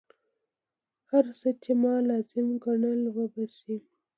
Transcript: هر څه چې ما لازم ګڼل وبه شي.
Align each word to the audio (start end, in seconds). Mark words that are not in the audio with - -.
هر 1.11 1.25
څه 1.39 1.49
چې 1.63 1.71
ما 1.81 1.95
لازم 2.09 2.47
ګڼل 2.63 3.01
وبه 3.17 3.45
شي. 3.57 3.77